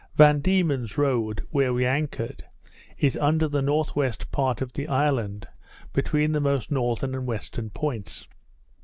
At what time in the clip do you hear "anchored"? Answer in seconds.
1.85-2.43